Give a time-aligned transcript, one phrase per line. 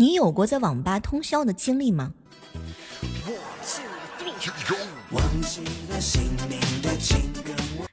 [0.00, 2.12] 你有过在网吧通宵的经历吗？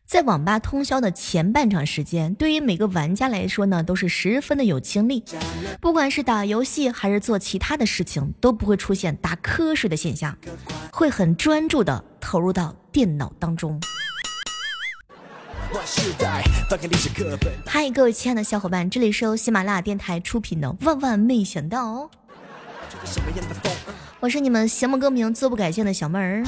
[0.05, 5.23] 在网吧通宵的前半场时间，对于每个玩家来说呢，都是十分的有精力。
[5.81, 10.37] 不管是打游戏还是做其他的事情，都不会出现打瞌睡的现象，
[10.91, 13.81] 会很专注的投入到电脑当中。
[17.65, 21.95] 嗨，各位亲爱的小伙伴，这里是由喜马拉雅电台出品的《万万没想到》，
[24.21, 26.43] 我是你们邪魔歌名做不改姓的小妹儿。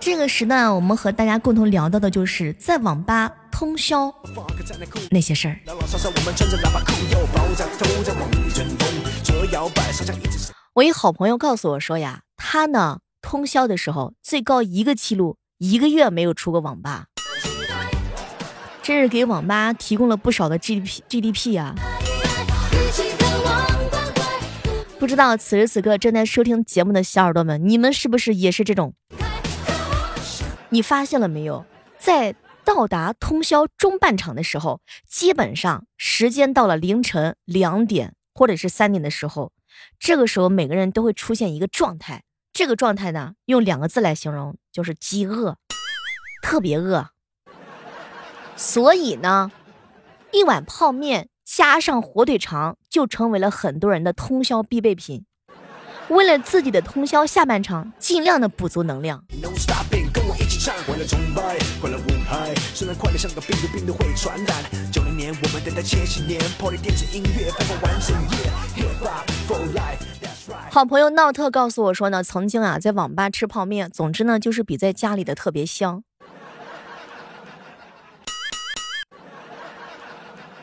[0.00, 4.12] 这个时段，我们和大家共同聊到的就是在网吧通宵
[5.10, 5.60] 那些事儿。
[10.74, 17.06] 我一好朋友告诉我说呀，他呢通宵的时候最高一个记录，一个月没有出过网吧，
[18.86, 21.74] 真是给网吧提供了不少的 GDP GDP 啊。
[24.96, 28.94] 不知道此时此刻正在收听节目的小耳朵们，你们是不是也是这种？
[30.68, 31.66] 你发现了没有，
[31.98, 39.50] 在到达通宵中半场的时候，基本上时间到了凌晨两点或者是三点的时候，
[39.98, 45.56] 这个时候每个人都会出现一个状态，这个状态呢，用两个字来形容，就是饥饿，
[46.40, 47.08] 特别饿。
[48.56, 49.52] 所以呢，
[50.32, 55.24] 一碗泡面加上火腿肠就成为了很多人的通宵必备品。
[56.08, 59.24] 为了自己的通宵下半场，尽量的补足能量。
[70.70, 76.04] 好朋友闹特告诉我说呢，曾经啊在网吧吃泡面，总之呢就是比在家里的特别香。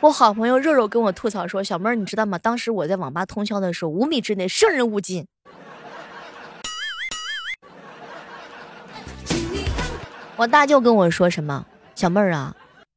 [0.04, 2.36] 我好朋友肉肉跟我吐槽说，小妹儿你知道吗？
[2.36, 5.26] 当时我在网吧通宵的时候，五米之内生人勿近。
[10.36, 11.64] 我大舅跟我说什么？
[11.94, 12.54] 小妹儿啊，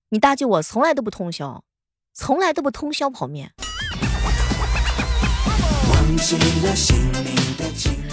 [0.10, 1.64] 你大舅我从来都不通宵，
[2.14, 3.54] 从来都不通宵泡面。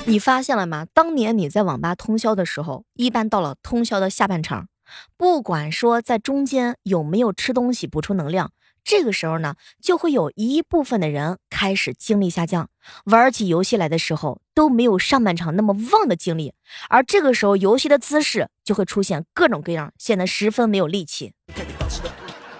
[0.06, 0.86] 你发现了吗？
[0.94, 4.68] 当年你在网吧通宵的时候，一般到了通宵的下半场，
[5.16, 8.52] 不管说在中间有没有吃东西补充能量。
[8.82, 12.68] 这个时候呢，就会有一部分的人开始精力下降，
[13.04, 16.52] 玩起游戏来的时候都没有上半场那么旺的精力，
[16.90, 21.32] 而这个时候游戏的姿势就会出现各种各样，显得十分没有力气。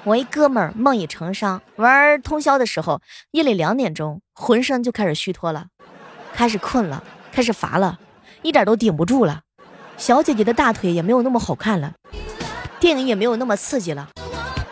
[0.05, 3.03] 我一哥们儿梦已成伤，玩通宵的时候，
[3.33, 5.67] 夜里两点钟，浑身就开始虚脱了，
[6.33, 8.01] 开始困了，开始乏了，
[8.41, 9.43] 一点都顶不住了。
[9.99, 11.95] 小姐姐的大腿也没有那么好看了，
[12.85, 14.11] 电影也没有那么刺激了。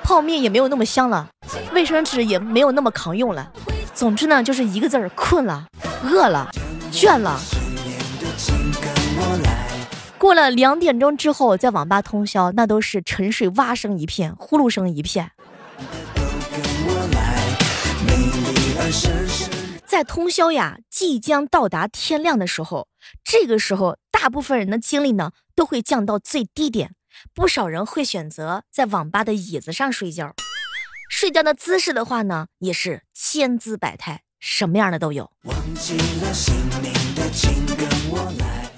[0.02, 1.26] 泡面也没有那么香了，
[1.72, 3.50] 卫生纸也没有那么扛用了。
[3.94, 5.66] 总之呢，就是一个字儿：困了、
[6.04, 6.50] 饿了、
[6.90, 7.40] 倦了。
[10.18, 15.30] 过了两点钟之后，在网吧通宵，那都是沉睡蛙声一片，呼噜声一片。
[19.86, 22.88] 在通宵呀，即将到达天亮的时候，
[23.24, 26.90] 这个时候，大部分人的精力呢，都会降到最低点。
[27.34, 30.34] 不少人会选择在网吧的椅子上睡觉，
[31.10, 35.30] 睡觉的姿势的话呢，也是千姿百态，什么样的都有。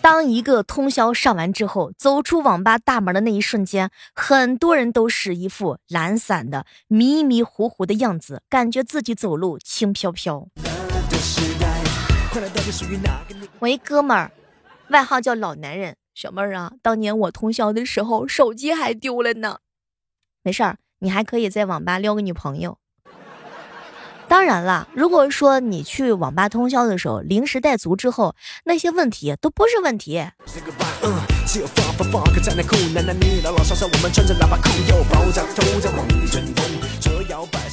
[0.01, 10.49] 当一个通宵上完之后，走出网吧大门的那一瞬间，很多人都是一副懒散的、迷迷糊糊的样子，感觉自己走路轻飘飘。
[13.61, 14.31] 我一哥们儿，
[14.89, 15.97] 外号叫老男人。
[16.15, 19.59] 小妹儿啊，当年我通宵的时候，手机还丢了呢。
[20.43, 22.79] 没事儿，你还可以在网吧撩个女朋友。
[24.29, 30.25] 当然了，如果说你去网吧通宵的时候，零食带足之后，那些问题都不是问题。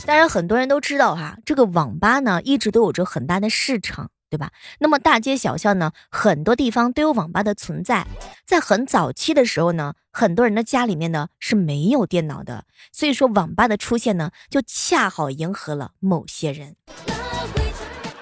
[0.05, 4.09] 当然，很多人都知道哈，这个网吧呢，一直都有着很大的市场。
[4.31, 4.49] 对吧？
[4.79, 8.07] 那么大街小巷呢，很多地方都有网吧的存在。
[8.45, 12.63] 在很早期的时候呢，很多人的家里面呢是没有电脑的，
[12.93, 16.77] 所以说网吧的出现呢，就恰好迎合了某些人。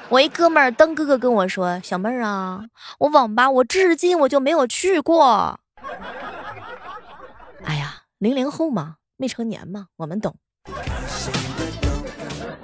[0.10, 2.64] 我一哥们儿登哥哥跟我说：“小妹儿啊，
[2.98, 5.60] 我网吧我至今我就没有去过。
[7.64, 10.36] ”哎呀，零零后嘛，未成年嘛，我们懂。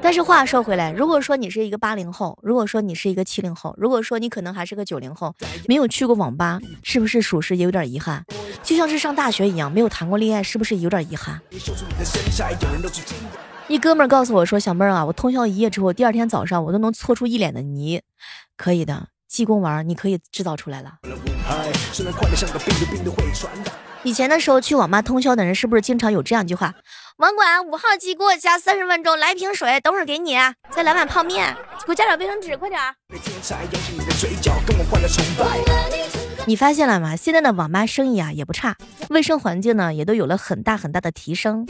[0.06, 5.34] 但是话说回来，如果说你是一个八零后，如果说你是一个七零后，如果说你可能还是个九零后，
[5.68, 8.24] 没有去过网吧，是不是属实也有点遗憾？
[8.62, 11.42] 就像是上大学一样，没有谈过恋爱，是不是有点遗憾？
[13.68, 18.00] 一哥们儿告诉我说：“小妹儿啊，我通宵一夜之后，第二天早上我都能搓出一脸的泥。
[18.56, 21.00] 可以的，济公丸你可以制造出来了。
[24.06, 26.76] 以前的时候去网吧通宵的人，是不是经常有这样一句话？
[27.18, 30.38] 网管五号机给我加三十分钟，来瓶水，等会儿给你，
[30.70, 31.56] 再来碗泡面，
[31.88, 32.80] 给我加点卫生纸，快点。
[36.46, 37.16] 你发现了吗？
[37.16, 38.76] 现在的网吧生意啊也不差，
[39.10, 41.66] 卫生环境呢也都有了很大很大的提升。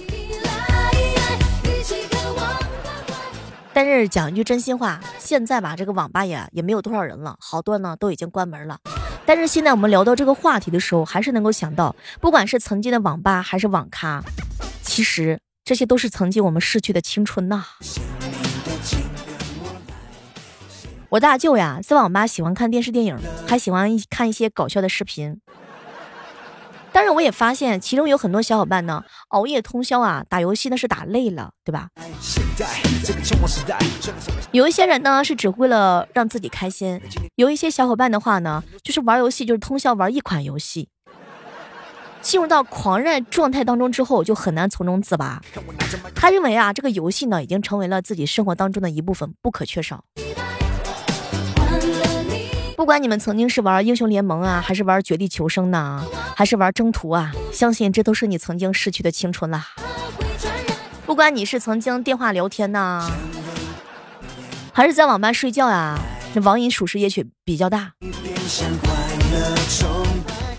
[3.72, 8.80] 但是讲一句真心话，现在吧，这个网吧也也没有多少人了，好多呢都已经关门了。
[9.26, 14.24] 但是现在我们聊到这个话题的时候，还是能够想到，不管是曾经的网吧还是网咖，
[14.84, 17.66] 其实这些都是曾经我们逝去的青春呐。
[21.10, 23.18] 我大舅呀，在网吧喜欢看电视电影，
[23.48, 25.40] 还喜欢看一些搞笑的视频。
[26.96, 31.90] 但是我也发现，其中有很多小伙伴呢，熬夜通宵啊，打游戏那是打累了，对吧？
[34.54, 37.02] 有一些人呢是只为了让自己开心，
[37.36, 40.88] 有一些小伙伴的话呢，就是玩游戏就是通宵玩一款游戏，
[42.22, 45.42] 进入到狂热状态当中之后，就很难从中自拔。
[46.16, 50.06] 他认为啊，这个游戏呢已经成为了自己生活当中的一部分，不可缺少。
[52.86, 56.06] 不管你们曾经是玩英雄联盟啊，还是玩绝地求生呢，
[56.36, 59.66] 还是玩征途啊，相信这都是你曾经逝去的青春了。
[61.04, 63.10] 不管你是曾经电话聊天呢，
[64.72, 65.98] 还是在网吧睡觉呀，
[66.36, 67.94] 这网瘾属实也许比较大。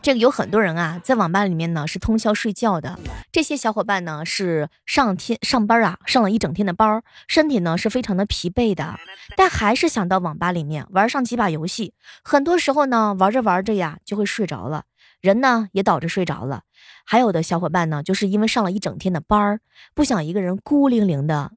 [0.07, 2.97] 这个有很多人啊，在网吧里面呢是通宵睡觉的。
[3.33, 8.95] 这些小伙伴呢是上天上班啊，上了一整天的班，身体呢是非常的疲惫的，
[9.37, 11.93] 但还是想到网吧里面玩上几把游戏。
[12.23, 14.85] 很多时候呢，玩着玩着呀就会睡着了，
[15.21, 16.63] 人呢也倒着睡着了。
[17.05, 19.59] 还有的小伙伴呢，就是因为上了一整天的班，
[19.93, 21.51] 不想一个人孤零零的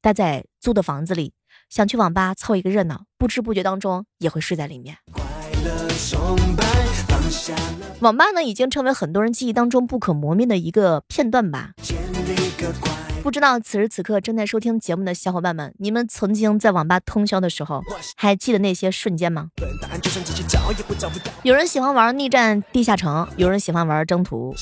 [0.00, 1.34] 待在租的房子里，
[1.68, 4.96] 想去网吧凑一个热闹，不知不觉当中也会睡在里面。
[8.00, 11.70] 网吧呢，已经成为很多人记忆当中不可磨灭的一个片段吧。
[13.22, 17.80] 不知道此时此刻正在收听节目的小伙伴们，你们曾经在网吧通宵的时候，
[18.16, 19.50] 还记得那些瞬间吗？
[21.44, 24.52] 有人喜欢玩逆战地下城，有人喜欢玩征途。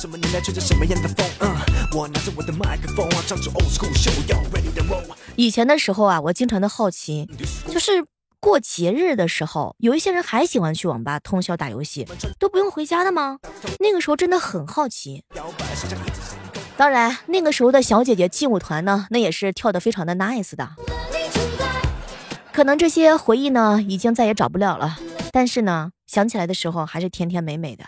[5.36, 7.26] 以前的时候啊，我经常的好奇，
[7.66, 8.04] 就是。
[8.40, 12.06] 过节日的时候，有一些人还喜欢去网吧通宵打游戏，
[12.38, 13.38] 都不用回家的吗？
[13.78, 15.22] 那个时候真的很好奇。
[16.76, 20.70] 当然，那个时候的小姐姐劲舞团呢，那也是跳的非常的 nice 的。
[22.50, 24.98] 可能这些回忆呢，已经再也找不了了，
[25.30, 27.84] 但是呢，想起来的时候还是甜甜美美的。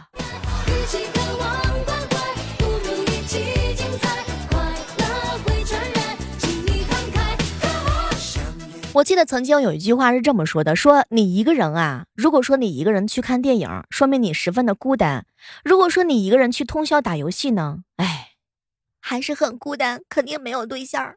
[8.94, 15.23] 我记得曾经有一句话是这么说的：说你一个人啊，如果说你一个人去看电影，说明你十分的孤单；
[15.65, 18.33] 如果说你一个人去通宵打游戏呢，哎，
[19.00, 21.15] 还是很孤单，肯定没有对象。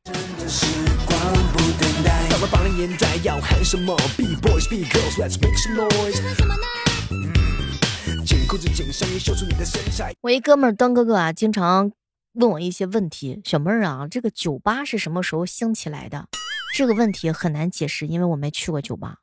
[10.21, 11.91] 我一哥们儿登哥哥啊，经常
[12.35, 16.29] 问我一些问题，小妹儿啊，这个酒吧是什么时候兴起来的？
[16.77, 19.15] 这个问题很难解释，因为我没去过酒吧。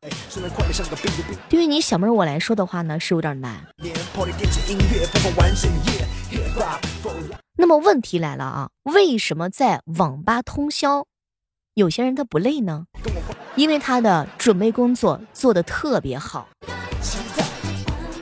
[1.51, 3.63] 对于你小妹我来说的话呢，是有点难。
[7.56, 11.05] 那么问题来了啊，为什么在网吧通宵，
[11.75, 12.87] 有些人他不累呢？
[13.55, 16.49] 因为他的准备工作做得特别好。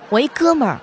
[0.08, 0.80] 我一哥们儿，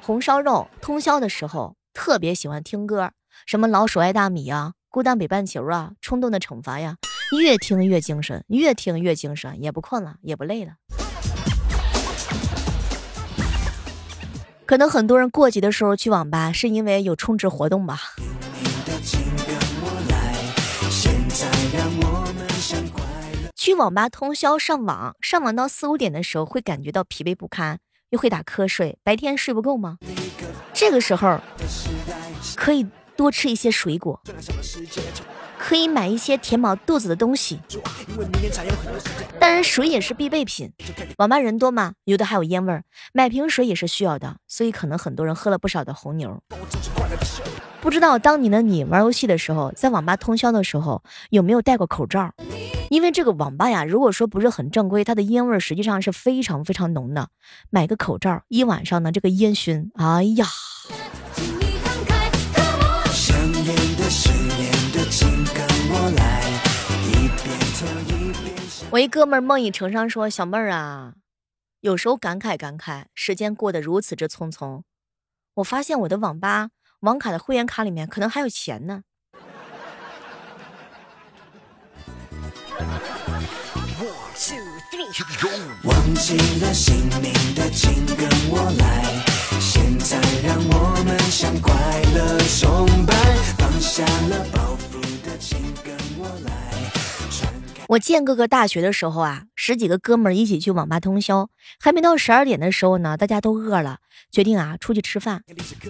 [0.00, 3.10] 红烧肉通宵的时候特别喜欢听歌，
[3.44, 6.94] 什么老鼠爱大米啊，孤单北半球啊，冲动的惩罚呀。
[7.32, 10.74] 越听越精神，越听越精神，也不困了，也不累了。
[14.64, 18.00] 可能很多人过节的时候去网吧，是因为有充值活动吧。
[23.54, 27.78] 去网吧通宵上网，上网到四五点的时候，会感觉到疲惫不堪，
[28.10, 28.98] 又会打瞌睡。
[29.02, 29.98] 白天睡不够吗？
[30.72, 31.40] 这个时候
[32.54, 34.20] 可以多吃一些水果。
[35.58, 37.58] 可以买一些填饱肚子的东西，
[39.38, 40.72] 当然水也是必备品。
[41.18, 46.40] 网吧人多嘛，有的还有烟味儿，买瓶水也是需要的，所以可能很多人喝了不少的红牛。
[47.80, 52.32] 不知道当年的你玩游戏的时候，在网吧通宵的时候有没有戴过口罩？
[52.90, 57.28] 因为这个网吧呀，如果说不是很正规，它的烟味实际上是非常非常浓的。
[57.70, 60.46] 买个口罩，一晚上呢，这个烟熏，哎呀。
[64.08, 64.75] 请
[65.44, 66.22] 跟我来。
[68.90, 71.14] 我一哥们儿梦已成伤说：“小妹儿啊，
[71.80, 74.82] 有时候感慨感慨，时间过得如此之匆匆。
[75.54, 76.68] 我发现我的网吧
[77.00, 79.02] 网卡的会员卡里面可能还有钱呢。
[85.84, 89.04] ”忘记了姓名的，请跟我来。
[89.60, 91.72] 现在让我们向快
[92.14, 93.14] 乐崇拜。
[93.58, 94.85] 放下了包袱
[97.96, 101.48] 我建哥哥大学的时候啊，十几个哥们儿一起去网吧通宵，
[101.80, 104.00] 还没到十二点的时候呢，大家都饿了，
[104.30, 105.42] 决定啊出去吃饭。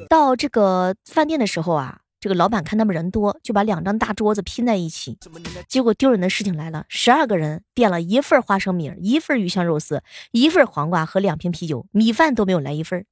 [0.09, 1.99] 到这个饭店的时候啊。
[2.19, 5.17] 这个老板看他们人多，就把两张大桌子拼在一起。
[5.69, 13.05] 结果丢人的事情来了，十二个人点了一份花生米，一份鱼香肉丝，一份黄瓜和两瓶啤酒，米饭都没有来一份。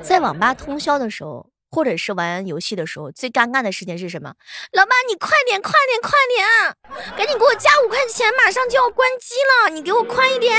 [0.00, 4.32] 在网吧通宵的时候，或者是玩游戏的时候，最尴尬的事情是什么？
[4.72, 9.34] 老板，你快点，快点，快点，赶紧给我加五块钱，马上就要关机
[9.68, 10.56] 了，你给我快一点。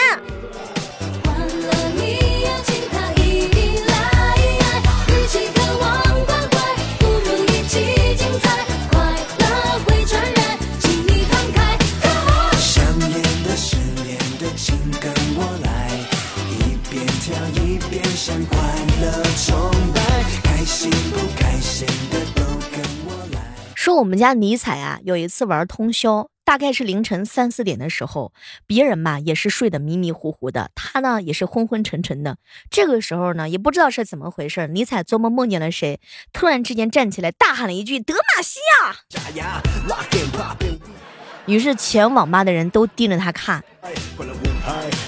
[23.98, 28.32] 我们家尼采啊，有一次玩通宵，大概是凌晨三四点的时候，
[28.68, 32.38] 别人嘛也是睡得迷迷糊糊的，他呢也是昏昏沉沉的。
[32.70, 36.00] 这个时候呢，也不知道是怎么回事，尼采做梦梦见了谁，
[36.32, 38.96] 突然之间站起来，大喊了一句：“德玛西亚！”
[41.48, 43.63] 于是全网吧的人都盯着他看。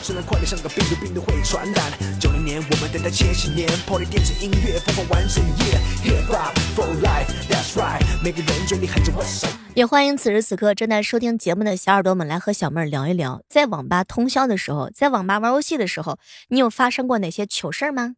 [0.01, 1.91] 虽然快乐像个病毒，病毒会传染。
[2.19, 3.67] 九零年，我们等待千禧年。
[3.85, 5.77] 破了电子音乐，播放完整夜。
[6.03, 8.01] ，Hip Hop for life，That's Right。
[8.23, 9.53] 每个人嘴里喊着 What's Up。
[9.75, 13.41] 也欢迎此时此刻正在收听节目的小耳朵们来和小妹儿聊一聊。
[13.47, 18.15] 在网吧通宵的时候，在网吧玩游戏的时候，你有发生过哪些糗事吗？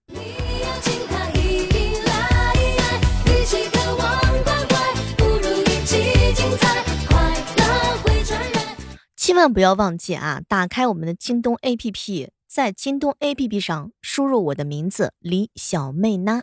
[9.32, 10.42] 千万不要忘记啊！
[10.46, 16.42] 打开我们的京东 APP，在京东 APP 上输入我的名字李小妹呢，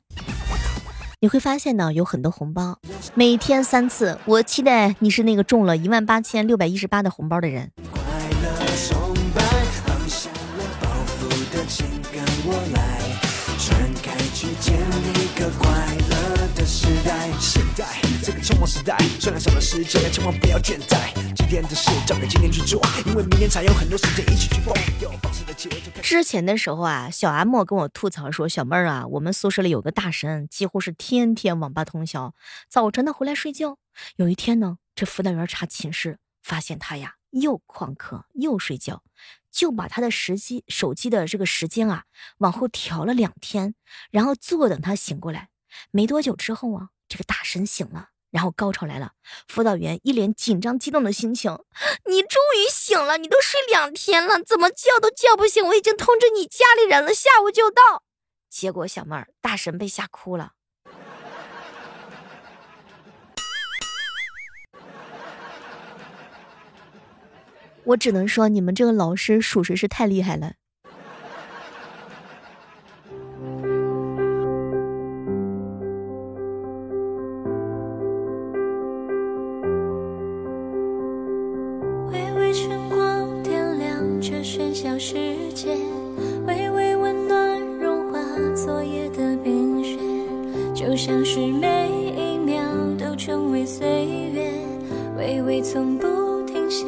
[1.21, 2.79] 你会发现呢有很多红包，
[3.15, 4.19] 每天三次。
[4.25, 7.71] 我期待你是那个中了一万八千六百一十八的红包的人。
[18.59, 21.13] 匆忙时代，虽然少了时间，但千万不要倦怠。
[21.37, 24.75] 今天的事交给今天去做，因为明天才有很多时间一起去疯。
[26.03, 32.35] 之前的时候啊，小 M 跟我吐槽说：“小妹儿啊，我们宿舍里有个大神，几乎是天天网吧通宵，
[32.69, 33.79] 早晨呢回来睡觉。
[34.17, 39.05] 有一天呢，这辅导员查寝室，发现他呀又旷课又睡觉，
[39.53, 42.07] 就把他的时机手机的这个时间啊
[42.39, 43.77] 往后调了两天，
[44.11, 45.51] 然后坐等他醒过来。
[45.93, 49.13] 没多久之后啊，这个大神醒了。”然后高潮来了，
[49.47, 51.59] 辅导员一脸紧张激动的心情
[52.07, 55.67] ：“你终于醒了，你都睡两天了，怎么叫都叫不醒？
[55.67, 58.03] 我已经通知你家里人了，下午就到。”
[58.51, 60.53] 结果小妹儿大神被吓哭了。
[67.85, 70.53] 我只能说，你们这个老师属实是太厉害了。
[90.97, 92.61] 像是每一秒
[92.99, 94.53] 都成为岁月，
[95.17, 96.87] 微微从不停歇。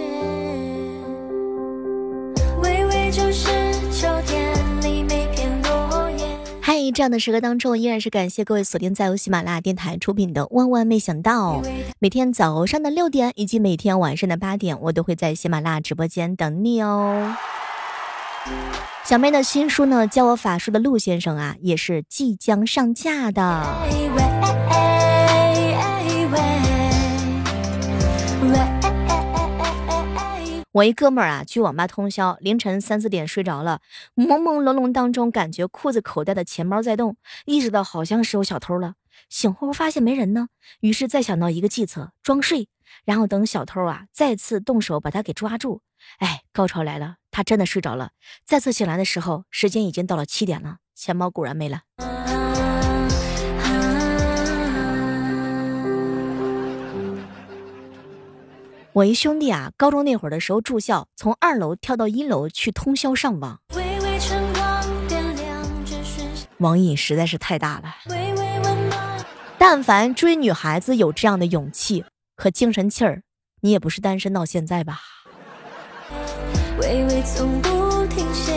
[2.60, 3.48] 微微就是
[3.92, 6.26] 秋天里每片落叶。
[6.60, 11.62] 嗨，这样的时刻当中，依然是感谢各位锁定在由喜马拉雅电台出品的《万万没想到》。
[12.00, 17.32] 每天早上的六点以及每天晚上的八点，我都会在喜马拉雅直播间等你哦。
[19.04, 23.66] 小妹的新书呢，教我法术的陆先生啊，也是即将上架的。
[30.72, 33.80] 我一哥们儿啊，去网吧通宵，凌晨三四点睡着了，
[34.14, 38.94] 朦朦胧胧当中感觉裤子口袋的钱包在动，意识到好像是有小偷了。
[39.28, 40.46] 醒后发现没人呢，
[40.80, 42.68] 于是再想到一个计策，装睡，
[43.04, 45.82] 然后等小偷啊再次动手把他给抓住。
[46.18, 48.10] 哎，高潮来了，他真的睡着了。
[48.44, 51.82] 再次醒来的时候，时间已经到了七点了，钱包果然没了。
[58.92, 63.60] 我一兄弟啊，高中那会儿的时候住校，从二楼跳到一楼去通宵上网，
[66.58, 67.94] 网瘾实在是太大了。
[69.56, 72.04] 但凡追女孩子有这样的勇气
[72.36, 73.22] 和精神气儿，
[73.60, 74.98] 你也不是单身到现在吧？
[76.80, 78.52] 微微从不停歇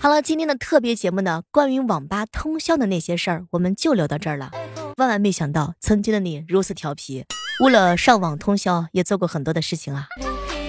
[0.00, 4.52] 好了，今天的特别节目呢，关于网吧通宵的那些事儿，我们就聊到这儿了。
[4.96, 7.24] 万万没想到，曾经的你如此调皮，
[7.64, 10.06] 为了上网通宵也做过很多的事情啊。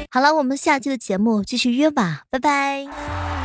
[0.10, 3.39] 好了，我们下期的节目继续约吧，拜拜。